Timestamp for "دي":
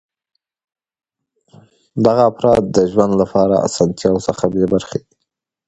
5.05-5.13